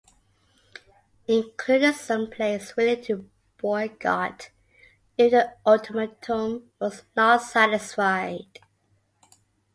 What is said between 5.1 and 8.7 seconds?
if their ultimatum was not satisfied.